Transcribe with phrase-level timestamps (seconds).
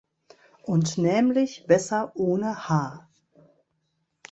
[0.63, 3.07] Und nämlich besser ohne "H".